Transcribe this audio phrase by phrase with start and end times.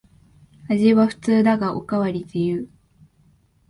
[0.67, 2.67] 味は普通だがおかわり自由